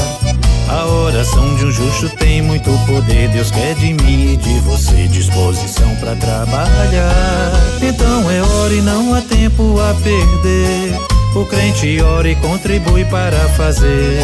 A 0.70 0.86
oração 0.86 1.56
de 1.56 1.66
um 1.66 1.72
justo 1.72 2.08
tem 2.18 2.44
muito 2.44 2.70
poder. 2.86 3.30
Deus 3.30 3.50
quer 3.50 3.74
de 3.74 3.94
mim 3.94 4.34
e 4.34 4.38
de 4.38 4.60
você 4.60 5.08
disposição 5.08 5.96
para 5.96 6.16
trabalhar. 6.16 7.52
Então 7.82 8.30
é 8.30 8.42
hora 8.42 8.74
e 8.74 8.82
não 8.82 9.16
há 9.16 9.22
tempo 9.22 9.80
a 9.80 9.96
perder. 9.96 10.94
O 11.36 11.44
crente 11.46 12.00
ora 12.02 12.30
e 12.30 12.36
contribui 12.36 13.04
para 13.06 13.40
fazer. 13.58 14.22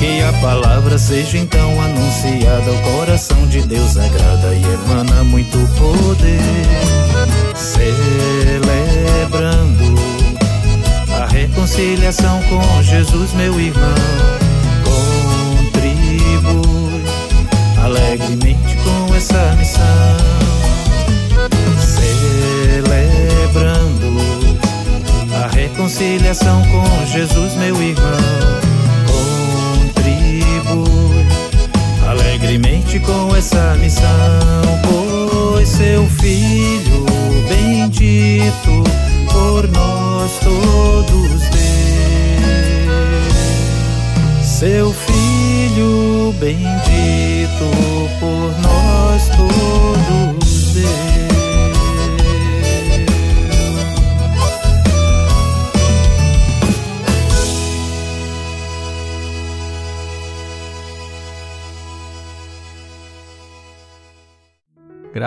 Que 0.00 0.20
a 0.20 0.32
palavra 0.40 0.98
seja 0.98 1.38
então 1.38 1.80
anunciada. 1.80 2.72
O 2.72 2.96
coração 2.96 3.46
de 3.46 3.62
Deus 3.62 3.96
agrada 3.96 4.52
e 4.52 4.64
emana 4.64 5.22
muito 5.22 5.58
poder 5.78 7.04
celebrando 7.54 8.43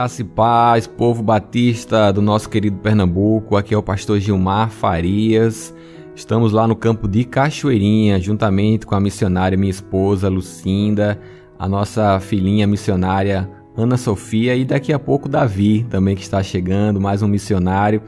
Graça 0.07 0.21
e 0.21 0.23
paz, 0.23 0.87
povo 0.87 1.21
batista 1.21 2.13
do 2.13 2.21
nosso 2.21 2.49
querido 2.49 2.77
Pernambuco. 2.77 3.57
Aqui 3.57 3.73
é 3.73 3.77
o 3.77 3.83
pastor 3.83 4.21
Gilmar 4.21 4.69
Farias. 4.69 5.75
Estamos 6.15 6.53
lá 6.53 6.65
no 6.65 6.77
campo 6.77 7.09
de 7.09 7.25
Cachoeirinha, 7.25 8.17
juntamente 8.17 8.85
com 8.85 8.95
a 8.95 9.01
missionária 9.01 9.57
minha 9.57 9.69
esposa 9.69 10.29
Lucinda, 10.29 11.19
a 11.59 11.67
nossa 11.67 12.21
filhinha 12.21 12.65
missionária 12.65 13.49
Ana 13.75 13.97
Sofia 13.97 14.55
e 14.55 14.63
daqui 14.63 14.93
a 14.93 14.97
pouco 14.97 15.27
Davi, 15.27 15.85
também 15.89 16.15
que 16.15 16.21
está 16.21 16.41
chegando, 16.41 17.01
mais 17.01 17.21
um 17.21 17.27
missionário. 17.27 18.01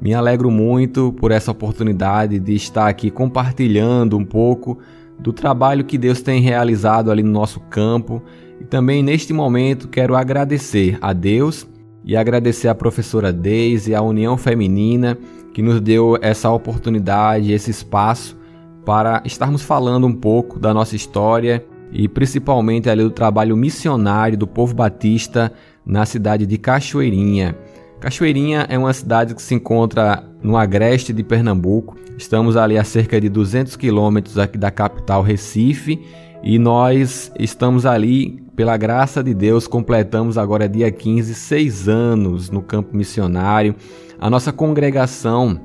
Me 0.00 0.14
alegro 0.14 0.52
muito 0.52 1.12
por 1.14 1.32
essa 1.32 1.50
oportunidade 1.50 2.38
de 2.38 2.54
estar 2.54 2.86
aqui 2.86 3.10
compartilhando 3.10 4.16
um 4.16 4.24
pouco 4.24 4.78
do 5.20 5.32
trabalho 5.32 5.84
que 5.84 5.98
Deus 5.98 6.22
tem 6.22 6.40
realizado 6.40 7.10
ali 7.10 7.22
no 7.22 7.30
nosso 7.30 7.60
campo 7.60 8.22
e 8.60 8.64
também 8.64 9.02
neste 9.02 9.32
momento 9.32 9.88
quero 9.88 10.16
agradecer 10.16 10.98
a 11.00 11.12
Deus 11.12 11.66
e 12.04 12.16
agradecer 12.16 12.68
à 12.68 12.74
professora 12.74 13.32
Deise 13.32 13.90
e 13.90 13.94
à 13.94 14.02
União 14.02 14.36
Feminina 14.36 15.18
que 15.52 15.62
nos 15.62 15.80
deu 15.80 16.16
essa 16.22 16.50
oportunidade, 16.50 17.52
esse 17.52 17.70
espaço 17.70 18.38
para 18.84 19.22
estarmos 19.24 19.62
falando 19.62 20.06
um 20.06 20.12
pouco 20.12 20.58
da 20.58 20.72
nossa 20.72 20.96
história 20.96 21.64
e 21.92 22.08
principalmente 22.08 22.88
ali 22.88 23.02
do 23.02 23.10
trabalho 23.10 23.56
missionário 23.56 24.38
do 24.38 24.46
povo 24.46 24.74
batista 24.74 25.52
na 25.84 26.06
cidade 26.06 26.46
de 26.46 26.56
Cachoeirinha. 26.56 27.56
Cachoeirinha 28.00 28.66
é 28.70 28.78
uma 28.78 28.94
cidade 28.94 29.34
que 29.34 29.42
se 29.42 29.54
encontra 29.54 30.24
no 30.42 30.56
agreste 30.56 31.12
de 31.12 31.22
Pernambuco. 31.22 31.98
Estamos 32.16 32.56
ali 32.56 32.78
a 32.78 32.84
cerca 32.84 33.20
de 33.20 33.28
200 33.28 33.76
quilômetros 33.76 34.38
aqui 34.38 34.56
da 34.56 34.70
capital 34.70 35.22
Recife 35.22 36.00
e 36.42 36.58
nós 36.58 37.30
estamos 37.38 37.84
ali 37.84 38.42
pela 38.56 38.74
graça 38.78 39.22
de 39.22 39.34
Deus, 39.34 39.66
completamos 39.66 40.38
agora 40.38 40.66
dia 40.66 40.90
15, 40.90 41.34
seis 41.34 41.88
anos 41.88 42.48
no 42.48 42.62
campo 42.62 42.96
missionário. 42.96 43.74
A 44.18 44.30
nossa 44.30 44.50
congregação, 44.50 45.60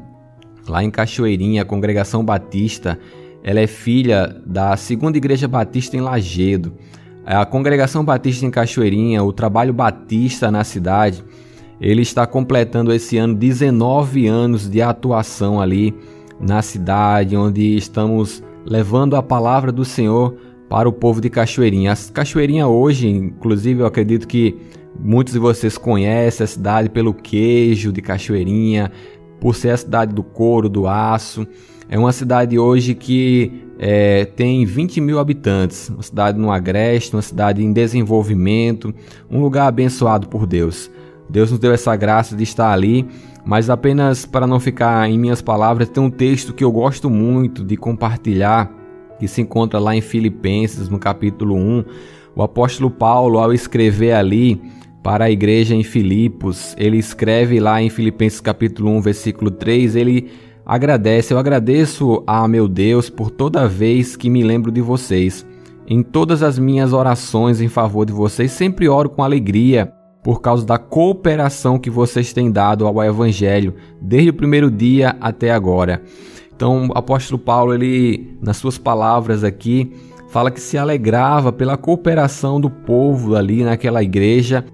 lá 0.68 0.84
em 0.84 0.92
Cachoeirinha, 0.92 1.62
a 1.62 1.66
congregação 1.66 2.24
batista, 2.24 3.00
ela 3.44 3.62
é 3.62 3.68
filha 3.68 4.42
da 4.46 4.76
segunda 4.76 5.18
igreja 5.18 5.48
batista 5.48 5.96
em 5.96 6.02
Lagedo. 6.02 6.74
A 7.26 7.46
congregação 7.46 8.04
batista 8.04 8.46
em 8.46 8.52
Cachoeirinha, 8.52 9.24
o 9.24 9.32
trabalho 9.32 9.74
batista 9.74 10.52
na 10.52 10.66
cidade, 10.66 11.24
ele 11.80 12.02
está 12.02 12.26
completando 12.26 12.94
esse 12.94 13.18
ano 13.18 13.36
19 13.36 14.28
anos 14.28 14.70
de 14.70 14.82
atuação 14.82 15.60
ali 15.60 15.94
na 16.40 16.62
cidade, 16.62 17.36
onde 17.36 17.76
estamos 17.76 18.44
levando 18.66 19.16
a 19.16 19.24
palavra 19.24 19.72
do 19.72 19.86
Senhor 19.86 20.36
para 20.70 20.90
o 20.90 20.94
povo 20.94 21.22
de 21.22 21.30
Cachoeirinha. 21.30 21.94
A 21.94 22.14
Cachoeirinha 22.14 22.68
hoje, 22.68 23.08
inclusive, 23.08 23.82
eu 23.82 23.86
acredito 23.86 24.28
que 24.28 24.56
muitos 25.00 25.34
de 25.34 25.40
vocês 25.40 25.78
conhecem 25.78 26.44
a 26.44 26.48
cidade 26.48 26.90
pelo 26.90 27.14
queijo 27.14 27.92
de 27.92 28.02
Cachoeirinha, 28.02 28.92
por 29.40 29.56
ser 29.56 29.72
a 29.72 29.78
cidade 29.78 30.14
do 30.14 30.24
couro, 30.24 30.68
do 30.68 30.88
aço. 30.88 31.46
É 31.88 32.00
uma 32.00 32.12
cidade 32.12 32.58
hoje 32.58 32.96
que 32.96 33.52
é, 33.78 34.26
tem 34.26 34.66
20 34.66 35.02
mil 35.02 35.20
habitantes, 35.20 35.90
uma 35.90 36.02
cidade 36.02 36.40
no 36.40 36.52
agreste, 36.52 37.16
uma 37.16 37.22
cidade 37.22 37.64
em 37.64 37.72
desenvolvimento, 37.72 38.94
um 39.30 39.40
lugar 39.40 39.68
abençoado 39.68 40.28
por 40.28 40.48
Deus. 40.48 40.90
Deus 41.30 41.52
nos 41.52 41.60
deu 41.60 41.74
essa 41.74 41.96
graça 41.96 42.36
de 42.36 42.44
estar 42.44 42.72
ali, 42.72 43.06
mas 43.46 43.70
apenas 43.70 44.26
para 44.26 44.48
não 44.48 44.60
ficar 44.60 45.10
em 45.10 45.18
minhas 45.18 45.42
palavras, 45.42 45.90
tem 45.90 46.04
um 46.04 46.10
texto 46.10 46.54
que 46.54 46.64
eu 46.64 46.72
gosto 46.72 47.10
muito 47.10 47.64
de 47.64 47.78
compartilhar 47.78 48.72
que 49.20 49.28
se 49.28 49.42
encontra 49.42 49.80
lá 49.80 49.96
em 49.96 50.02
Filipenses, 50.02 50.90
no 50.90 51.00
capítulo 51.00 51.56
1. 51.56 51.86
O 52.36 52.44
apóstolo 52.44 52.92
Paulo, 52.92 53.40
ao 53.40 53.54
escrever 53.54 54.14
ali 54.14 54.62
para 55.02 55.26
a 55.26 55.32
igreja 55.32 55.76
em 55.76 55.84
Filipos, 55.84 56.76
ele 56.78 56.98
escreve 56.98 57.60
lá 57.60 57.82
em 57.82 57.90
Filipenses 57.90 58.42
capítulo 58.42 58.90
1, 58.92 59.02
versículo 59.02 59.52
3, 59.52 59.96
ele 59.96 60.32
agradece, 60.66 61.34
eu 61.34 61.38
agradeço 61.38 62.24
a 62.26 62.48
meu 62.48 62.68
Deus 62.68 63.10
por 63.10 63.30
toda 63.30 63.68
vez 63.68 64.16
que 64.16 64.30
me 64.30 64.44
lembro 64.44 64.72
de 64.72 64.82
vocês. 64.82 65.46
Em 65.88 66.02
todas 66.02 66.42
as 66.42 66.58
minhas 66.58 66.92
orações 66.92 67.62
em 67.62 67.68
favor 67.68 68.06
de 68.06 68.12
vocês, 68.12 68.52
sempre 68.52 68.90
oro 68.90 69.10
com 69.10 69.24
alegria 69.24 69.94
por 70.26 70.42
causa 70.42 70.66
da 70.66 70.80
cooperação 70.80 71.78
que 71.78 71.88
vocês 71.88 72.34
têm 72.34 72.50
dado 72.50 72.88
ao 72.88 73.04
evangelho 73.04 73.76
desde 74.02 74.32
o 74.32 74.34
primeiro 74.34 74.72
dia 74.72 75.16
até 75.22 75.52
agora. 75.52 76.02
Então, 76.56 76.88
o 76.88 76.98
apóstolo 76.98 77.38
Paulo, 77.38 77.76
ele, 77.76 78.36
nas 78.42 78.58
suas 78.58 78.76
palavras 78.76 79.44
aqui, 79.44 79.94
fala 80.30 80.50
que 80.50 80.60
se 80.60 80.80
alegrava 80.80 81.52
pela 81.52 81.78
cooperação 81.78 82.60
do 82.60 82.72
povo 82.72 83.36
ali 83.36 83.64
naquela 83.64 84.02
igreja, 84.02 84.66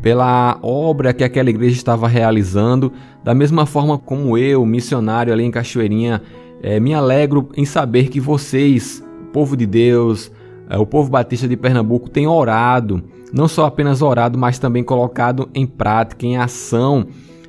pela 0.00 0.60
obra 0.62 1.12
que 1.12 1.24
aquela 1.24 1.50
igreja 1.50 1.74
estava 1.74 2.06
realizando, 2.06 2.92
da 3.24 3.34
mesma 3.34 3.66
forma 3.66 3.98
como 3.98 4.38
eu, 4.38 4.64
missionário 4.64 5.32
ali 5.32 5.42
em 5.42 5.50
Cachoeirinha, 5.50 6.22
é, 6.62 6.78
me 6.78 6.94
alegro 6.94 7.48
em 7.56 7.64
saber 7.64 8.10
que 8.10 8.20
vocês, 8.20 9.04
povo 9.32 9.56
de 9.56 9.66
Deus, 9.66 10.30
é, 10.68 10.78
o 10.78 10.86
povo 10.86 11.10
batista 11.10 11.48
de 11.48 11.56
Pernambuco 11.56 12.08
tem 12.08 12.28
orado, 12.28 13.02
não 13.32 13.48
só 13.48 13.66
apenas 13.66 14.02
orado, 14.02 14.38
mas 14.38 14.58
também 14.58 14.82
colocado 14.82 15.48
em 15.54 15.66
prática, 15.66 16.26
em 16.26 16.36
ação 16.36 17.06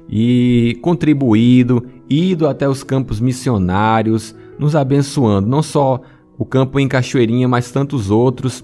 e 0.10 0.78
contribuído, 0.82 1.86
ido 2.10 2.48
até 2.48 2.68
os 2.68 2.84
campos 2.84 3.20
missionários, 3.20 4.36
nos 4.60 4.76
abençoando, 4.76 5.48
não 5.48 5.64
só 5.64 6.02
o 6.38 6.46
campo 6.46 6.80
em 6.80 6.88
Cachoeirinha, 6.88 7.48
mas 7.48 7.72
tantos 7.72 8.12
outros. 8.12 8.64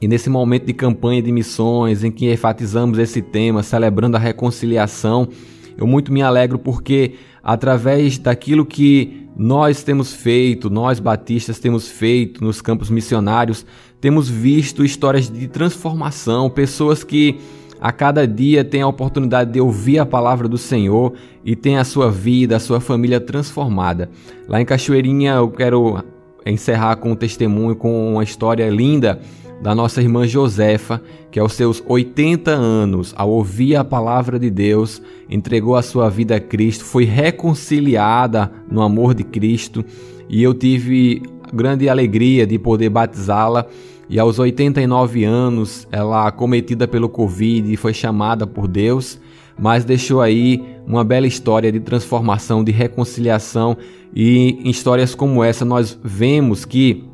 E 0.00 0.08
nesse 0.08 0.28
momento 0.28 0.66
de 0.66 0.72
campanha 0.72 1.22
de 1.22 1.30
missões, 1.30 2.02
em 2.02 2.10
que 2.10 2.30
enfatizamos 2.32 2.98
esse 2.98 3.22
tema, 3.22 3.62
celebrando 3.62 4.16
a 4.16 4.20
reconciliação, 4.20 5.28
eu 5.76 5.86
muito 5.86 6.12
me 6.12 6.22
alegro 6.22 6.58
porque 6.58 7.14
através 7.44 8.16
daquilo 8.16 8.64
que 8.64 9.28
nós 9.36 9.82
temos 9.82 10.14
feito, 10.14 10.70
nós 10.70 10.98
batistas 10.98 11.58
temos 11.58 11.88
feito 11.88 12.42
nos 12.42 12.62
campos 12.62 12.88
missionários, 12.88 13.66
temos 14.00 14.30
visto 14.30 14.82
histórias 14.82 15.28
de 15.28 15.46
transformação, 15.46 16.48
pessoas 16.48 17.04
que 17.04 17.38
a 17.80 17.92
cada 17.92 18.26
dia 18.26 18.64
têm 18.64 18.80
a 18.80 18.88
oportunidade 18.88 19.52
de 19.52 19.60
ouvir 19.60 19.98
a 19.98 20.06
palavra 20.06 20.48
do 20.48 20.56
Senhor 20.56 21.12
e 21.44 21.54
têm 21.54 21.76
a 21.76 21.84
sua 21.84 22.10
vida, 22.10 22.56
a 22.56 22.60
sua 22.60 22.80
família 22.80 23.20
transformada. 23.20 24.08
Lá 24.48 24.60
em 24.60 24.64
Cachoeirinha 24.64 25.34
eu 25.34 25.50
quero 25.50 26.02
encerrar 26.46 26.96
com 26.96 27.12
um 27.12 27.16
testemunho, 27.16 27.76
com 27.76 28.14
uma 28.14 28.24
história 28.24 28.68
linda 28.70 29.20
da 29.64 29.74
nossa 29.74 30.02
irmã 30.02 30.26
Josefa, 30.26 31.00
que 31.30 31.40
aos 31.40 31.54
seus 31.54 31.82
80 31.88 32.50
anos, 32.50 33.14
ao 33.16 33.30
ouvir 33.30 33.76
a 33.76 33.82
palavra 33.82 34.38
de 34.38 34.50
Deus, 34.50 35.00
entregou 35.26 35.74
a 35.74 35.80
sua 35.80 36.10
vida 36.10 36.36
a 36.36 36.40
Cristo, 36.40 36.84
foi 36.84 37.04
reconciliada 37.04 38.52
no 38.70 38.82
amor 38.82 39.14
de 39.14 39.24
Cristo, 39.24 39.82
e 40.28 40.42
eu 40.42 40.52
tive 40.52 41.22
grande 41.50 41.88
alegria 41.88 42.46
de 42.46 42.58
poder 42.58 42.90
batizá-la. 42.90 43.64
E 44.06 44.18
aos 44.18 44.38
89 44.38 45.24
anos, 45.24 45.88
ela 45.90 46.28
acometida 46.28 46.86
pelo 46.86 47.08
Covid, 47.08 47.74
foi 47.78 47.94
chamada 47.94 48.46
por 48.46 48.68
Deus, 48.68 49.18
mas 49.58 49.82
deixou 49.82 50.20
aí 50.20 50.62
uma 50.86 51.02
bela 51.02 51.26
história 51.26 51.72
de 51.72 51.80
transformação, 51.80 52.62
de 52.62 52.70
reconciliação, 52.70 53.78
e 54.14 54.58
em 54.62 54.68
histórias 54.68 55.14
como 55.14 55.42
essa 55.42 55.64
nós 55.64 55.98
vemos 56.04 56.66
que 56.66 57.13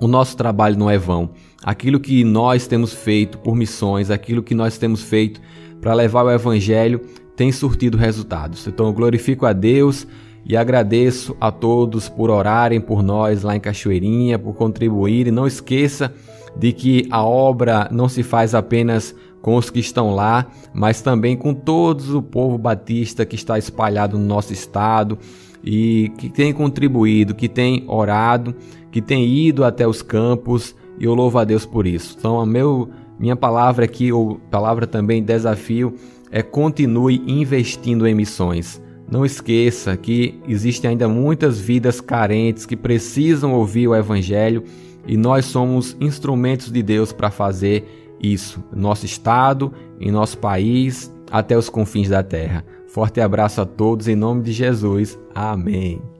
o 0.00 0.08
nosso 0.08 0.36
trabalho 0.36 0.78
não 0.78 0.88
é 0.90 0.98
vão. 0.98 1.30
Aquilo 1.62 2.00
que 2.00 2.24
nós 2.24 2.66
temos 2.66 2.92
feito 2.92 3.38
por 3.38 3.54
missões, 3.54 4.10
aquilo 4.10 4.42
que 4.42 4.54
nós 4.54 4.78
temos 4.78 5.02
feito 5.02 5.40
para 5.80 5.94
levar 5.94 6.24
o 6.24 6.30
Evangelho, 6.30 7.00
tem 7.36 7.52
surtido 7.52 7.98
resultados. 7.98 8.66
Então 8.66 8.86
eu 8.86 8.92
glorifico 8.92 9.46
a 9.46 9.52
Deus 9.52 10.06
e 10.44 10.56
agradeço 10.56 11.36
a 11.40 11.50
todos 11.50 12.08
por 12.08 12.30
orarem 12.30 12.80
por 12.80 13.02
nós 13.02 13.42
lá 13.42 13.54
em 13.54 13.60
Cachoeirinha, 13.60 14.38
por 14.38 14.54
contribuírem. 14.54 15.32
Não 15.32 15.46
esqueça 15.46 16.12
de 16.56 16.72
que 16.72 17.06
a 17.10 17.22
obra 17.24 17.88
não 17.90 18.08
se 18.08 18.22
faz 18.22 18.54
apenas 18.54 19.14
com 19.42 19.56
os 19.56 19.70
que 19.70 19.80
estão 19.80 20.14
lá, 20.14 20.46
mas 20.72 21.00
também 21.00 21.36
com 21.36 21.54
todo 21.54 22.18
o 22.18 22.22
povo 22.22 22.58
batista 22.58 23.24
que 23.24 23.36
está 23.36 23.58
espalhado 23.58 24.18
no 24.18 24.24
nosso 24.24 24.52
estado 24.52 25.18
e 25.62 26.10
que 26.18 26.28
tem 26.28 26.52
contribuído, 26.52 27.34
que 27.34 27.48
tem 27.48 27.84
orado, 27.86 28.54
que 28.90 29.00
tem 29.00 29.26
ido 29.26 29.64
até 29.64 29.86
os 29.86 30.02
campos 30.02 30.74
e 30.98 31.04
eu 31.04 31.14
louvo 31.14 31.38
a 31.38 31.44
Deus 31.44 31.64
por 31.64 31.86
isso. 31.86 32.16
Então, 32.18 32.40
a 32.40 32.46
meu, 32.46 32.88
minha 33.18 33.36
palavra 33.36 33.84
aqui, 33.84 34.12
ou 34.12 34.36
palavra 34.50 34.86
também 34.86 35.22
desafio, 35.22 35.94
é 36.30 36.42
continue 36.42 37.22
investindo 37.26 38.06
em 38.06 38.14
missões. 38.14 38.80
Não 39.10 39.24
esqueça 39.24 39.96
que 39.96 40.40
existem 40.46 40.90
ainda 40.90 41.08
muitas 41.08 41.58
vidas 41.58 42.00
carentes 42.00 42.64
que 42.64 42.76
precisam 42.76 43.52
ouvir 43.52 43.88
o 43.88 43.94
Evangelho 43.94 44.62
e 45.06 45.16
nós 45.16 45.46
somos 45.46 45.96
instrumentos 46.00 46.70
de 46.70 46.82
Deus 46.82 47.12
para 47.12 47.30
fazer 47.30 48.14
isso. 48.22 48.62
Nosso 48.72 49.06
estado, 49.06 49.72
em 49.98 50.12
nosso 50.12 50.38
país, 50.38 51.12
até 51.30 51.56
os 51.56 51.68
confins 51.68 52.08
da 52.08 52.22
terra. 52.22 52.64
Forte 52.86 53.20
abraço 53.20 53.60
a 53.60 53.66
todos 53.66 54.06
em 54.06 54.14
nome 54.14 54.42
de 54.42 54.52
Jesus. 54.52 55.18
Amém. 55.34 56.19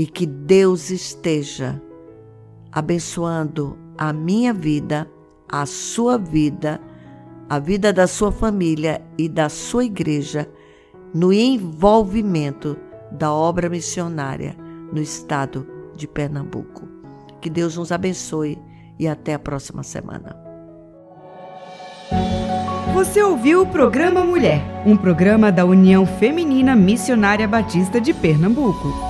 E 0.00 0.06
que 0.06 0.24
Deus 0.24 0.88
esteja 0.88 1.78
abençoando 2.72 3.76
a 3.98 4.14
minha 4.14 4.50
vida, 4.50 5.06
a 5.46 5.66
sua 5.66 6.16
vida, 6.16 6.80
a 7.50 7.58
vida 7.58 7.92
da 7.92 8.06
sua 8.06 8.32
família 8.32 9.02
e 9.18 9.28
da 9.28 9.50
sua 9.50 9.84
igreja 9.84 10.48
no 11.12 11.30
envolvimento 11.30 12.78
da 13.12 13.30
obra 13.30 13.68
missionária 13.68 14.56
no 14.90 15.02
estado 15.02 15.66
de 15.94 16.08
Pernambuco. 16.08 16.88
Que 17.38 17.50
Deus 17.50 17.76
nos 17.76 17.92
abençoe 17.92 18.58
e 18.98 19.06
até 19.06 19.34
a 19.34 19.38
próxima 19.38 19.82
semana. 19.82 20.34
Você 22.94 23.22
ouviu 23.22 23.64
o 23.64 23.66
programa 23.66 24.24
Mulher, 24.24 24.62
um 24.86 24.96
programa 24.96 25.52
da 25.52 25.66
União 25.66 26.06
Feminina 26.06 26.74
Missionária 26.74 27.46
Batista 27.46 28.00
de 28.00 28.14
Pernambuco. 28.14 29.09